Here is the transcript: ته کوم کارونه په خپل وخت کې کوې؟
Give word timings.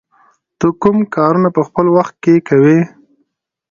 ته 0.59 0.67
کوم 0.81 0.97
کارونه 1.15 1.49
په 1.55 1.61
خپل 1.67 1.85
وخت 1.97 2.15
کې 2.23 2.35
کوې؟ 2.47 2.79